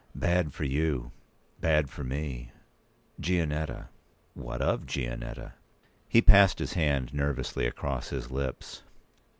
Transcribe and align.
"Bad 0.15 0.51
for 0.51 0.63
you—bad 0.63 1.87
for 1.87 2.03
me. 2.03 2.51
Gianetta." 3.21 3.89
"What 4.33 4.59
of 4.59 4.87
Gianetta?" 4.87 5.53
He 6.07 6.23
passed 6.23 6.57
his 6.57 6.73
hand 6.73 7.13
nervously 7.13 7.67
across 7.67 8.09
his 8.09 8.31
lips. 8.31 8.81